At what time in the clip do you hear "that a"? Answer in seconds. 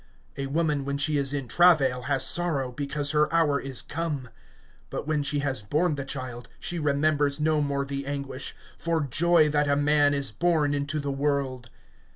9.47-9.75